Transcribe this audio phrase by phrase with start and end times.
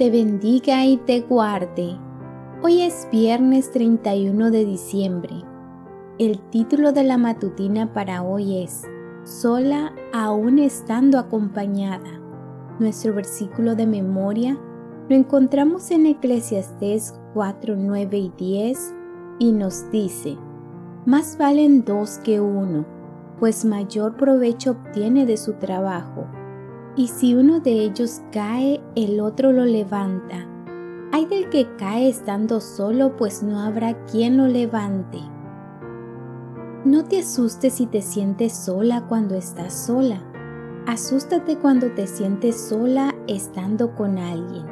[0.00, 1.94] te bendiga y te guarde.
[2.62, 5.44] Hoy es viernes 31 de diciembre.
[6.18, 8.86] El título de la matutina para hoy es
[9.24, 12.18] Sola aún estando acompañada.
[12.78, 14.58] Nuestro versículo de memoria
[15.10, 18.94] lo encontramos en Eclesiastés 4, 9 y 10
[19.38, 20.38] y nos dice,
[21.04, 22.86] Más valen dos que uno,
[23.38, 26.26] pues mayor provecho obtiene de su trabajo
[27.00, 30.46] y si uno de ellos cae, el otro lo levanta.
[31.12, 35.18] Hay del que cae estando solo, pues no habrá quien lo levante.
[36.84, 40.20] No te asustes si te sientes sola cuando estás sola.
[40.86, 44.66] Asústate cuando te sientes sola estando con alguien.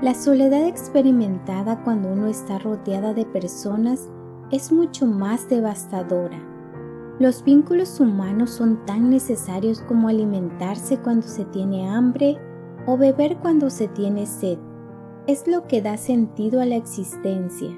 [0.00, 4.08] La soledad experimentada cuando uno está rodeada de personas
[4.52, 6.38] es mucho más devastadora.
[7.18, 12.38] Los vínculos humanos son tan necesarios como alimentarse cuando se tiene hambre
[12.86, 14.56] o beber cuando se tiene sed.
[15.26, 17.70] Es lo que da sentido a la existencia,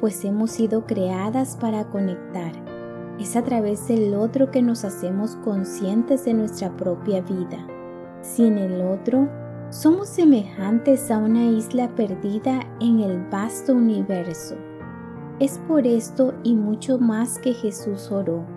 [0.00, 2.52] pues hemos sido creadas para conectar.
[3.20, 7.66] Es a través del otro que nos hacemos conscientes de nuestra propia vida.
[8.22, 9.28] Sin el otro,
[9.68, 14.56] somos semejantes a una isla perdida en el vasto universo.
[15.38, 18.55] Es por esto y mucho más que Jesús oró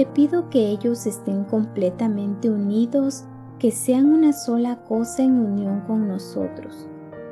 [0.00, 3.26] te pido que ellos estén completamente unidos,
[3.58, 6.88] que sean una sola cosa en unión con nosotros.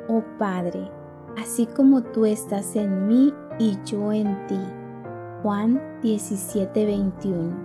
[0.07, 0.87] Oh Padre,
[1.35, 4.59] así como tú estás en mí y yo en ti.
[5.41, 7.55] Juan 17:21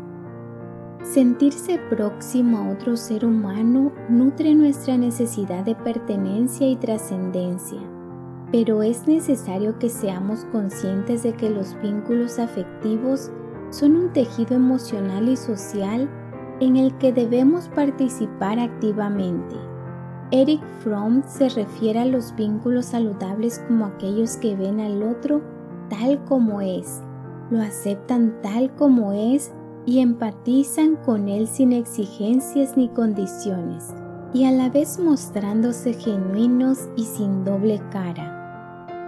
[1.03, 7.81] Sentirse próximo a otro ser humano nutre nuestra necesidad de pertenencia y trascendencia,
[8.50, 13.31] pero es necesario que seamos conscientes de que los vínculos afectivos
[13.75, 16.09] son un tejido emocional y social
[16.61, 19.57] en el que debemos participar activamente.
[20.31, 25.43] Eric Fromm se refiere a los vínculos saludables como aquellos que ven al otro
[25.89, 27.03] tal como es,
[27.51, 29.53] lo aceptan tal como es
[29.87, 33.93] y empatizan con él sin exigencias ni condiciones,
[34.33, 38.34] y a la vez mostrándose genuinos y sin doble cara.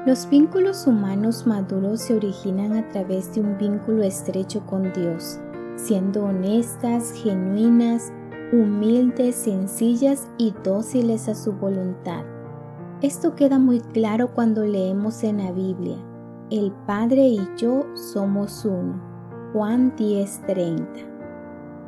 [0.06, 5.40] Los vínculos humanos maduros se originan a través de un vínculo estrecho con Dios,
[5.74, 8.12] siendo honestas, genuinas,
[8.52, 12.22] humildes, sencillas y dóciles a su voluntad.
[13.02, 15.96] Esto queda muy claro cuando leemos en la Biblia,
[16.52, 19.02] el Padre y yo somos uno.
[19.52, 20.86] Juan 10:30.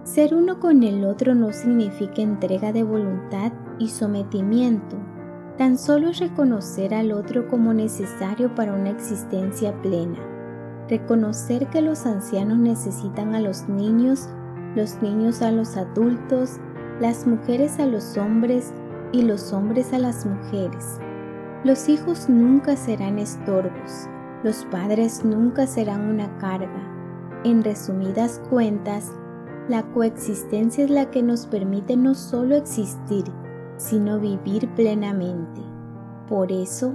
[0.03, 4.97] Ser uno con el otro no significa entrega de voluntad y sometimiento,
[5.59, 10.21] Tan solo reconocer al otro como necesario para una existencia plena.
[10.89, 14.29] Reconocer que los ancianos necesitan a los niños,
[14.77, 16.59] los niños a los adultos,
[17.01, 18.73] las mujeres a los hombres
[19.11, 21.01] y los hombres a las mujeres.
[21.65, 24.07] Los hijos nunca serán estorbos,
[24.45, 27.43] los padres nunca serán una carga.
[27.43, 29.11] En resumidas cuentas,
[29.69, 33.25] la coexistencia es la que nos permite no solo existir,
[33.78, 35.62] sino vivir plenamente.
[36.28, 36.93] Por eso,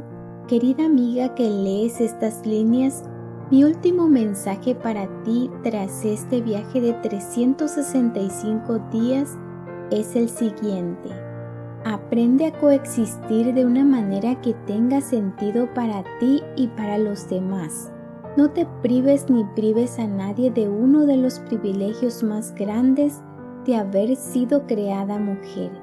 [0.47, 3.03] querida amiga que lees estas líneas,
[3.49, 9.37] mi último mensaje para ti tras este viaje de 365 días
[9.91, 11.09] es el siguiente.
[11.85, 17.91] Aprende a coexistir de una manera que tenga sentido para ti y para los demás.
[18.37, 23.21] No te prives ni prives a nadie de uno de los privilegios más grandes
[23.65, 25.82] de haber sido creada mujer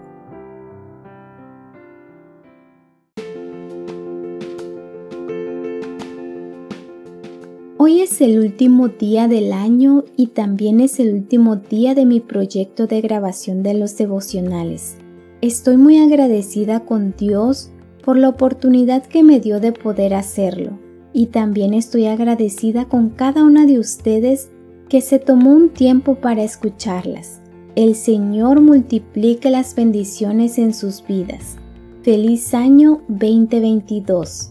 [7.82, 12.20] Hoy es el último día del año y también es el último día de mi
[12.20, 14.98] proyecto de grabación de los devocionales.
[15.40, 17.70] Estoy muy agradecida con Dios
[18.04, 20.78] por la oportunidad que me dio de poder hacerlo
[21.14, 24.50] y también estoy agradecida con cada una de ustedes
[24.90, 27.40] que se tomó un tiempo para escucharlas.
[27.76, 31.56] El Señor multiplique las bendiciones en sus vidas.
[32.02, 34.50] Feliz año 2022.